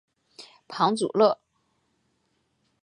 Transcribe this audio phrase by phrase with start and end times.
[0.67, 1.37] 庞祖勒。